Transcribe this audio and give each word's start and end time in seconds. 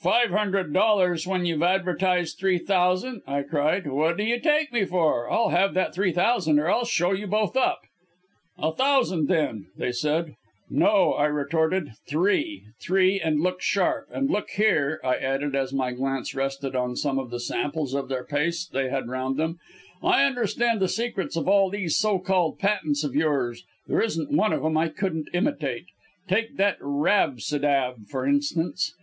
"'Five 0.00 0.30
hundred 0.30 0.72
dollars 0.72 1.26
when 1.26 1.44
you've 1.44 1.62
advertised 1.62 2.38
three 2.38 2.56
thousand,' 2.56 3.20
I 3.26 3.42
cried. 3.42 3.86
'What 3.86 4.16
do 4.16 4.22
you 4.24 4.40
take 4.40 4.72
me 4.72 4.86
for? 4.86 5.30
I'll 5.30 5.50
have 5.50 5.74
that 5.74 5.94
three 5.94 6.12
thousand 6.12 6.58
or 6.58 6.70
I'll 6.70 6.86
show 6.86 7.12
you 7.12 7.26
both 7.26 7.54
up.' 7.58 7.82
"'A 8.56 8.72
thousand, 8.76 9.28
then?' 9.28 9.66
they 9.76 9.92
said. 9.92 10.34
"'No!' 10.70 11.12
I 11.12 11.26
retorted; 11.26 11.90
'three! 12.08 12.68
Three, 12.80 13.20
and 13.20 13.42
look 13.42 13.60
sharp. 13.60 14.06
And 14.10 14.30
look 14.30 14.48
here,' 14.48 14.98
I 15.04 15.16
added, 15.16 15.54
as 15.54 15.74
my 15.74 15.92
glance 15.92 16.34
rested 16.34 16.74
on 16.74 16.96
some 16.96 17.18
of 17.18 17.28
the 17.28 17.38
samples 17.38 17.92
of 17.92 18.08
their 18.08 18.24
pastes 18.24 18.66
they 18.66 18.88
had 18.88 19.08
round 19.10 19.36
them, 19.36 19.58
'I 20.02 20.24
understand 20.24 20.80
the 20.80 20.88
secrets 20.88 21.36
of 21.36 21.46
all 21.46 21.68
these 21.68 21.98
so 21.98 22.18
called 22.18 22.58
patents 22.58 23.04
of 23.04 23.14
yours 23.14 23.62
there 23.86 24.00
isn't 24.00 24.32
one 24.34 24.54
of 24.54 24.62
them 24.62 24.78
I 24.78 24.88
couldn't 24.88 25.28
imitate. 25.34 25.84
Take 26.28 26.56
that 26.56 26.78
"Rabsidab," 26.80 28.08
for 28.08 28.24
instance. 28.26 28.94